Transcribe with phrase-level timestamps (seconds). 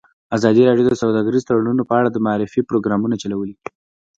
[0.37, 3.55] ازادي راډیو د سوداګریز تړونونه په اړه د معارفې پروګرامونه چلولي.